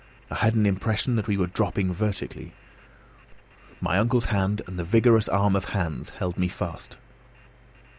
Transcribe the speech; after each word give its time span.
I 0.31 0.35
had 0.37 0.55
an 0.55 0.65
impression 0.65 1.15
that 1.17 1.27
we 1.27 1.37
were 1.37 1.45
dropping 1.45 1.93
vertically. 1.93 2.53
My 3.79 3.99
uncle's 3.99 4.25
hand, 4.33 4.63
and 4.65 4.79
the 4.79 4.83
vigorous 4.83 5.29
arm 5.29 5.55
of 5.55 5.65
Hans, 5.65 6.09
held 6.17 6.39
me 6.39 6.47
fast. 6.47 6.97